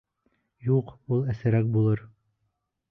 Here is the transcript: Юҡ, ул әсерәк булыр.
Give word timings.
Юҡ, 0.69 0.91
ул 1.17 1.23
әсерәк 1.35 1.71
булыр. 1.77 2.05